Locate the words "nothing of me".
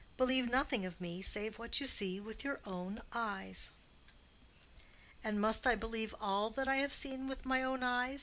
0.49-1.21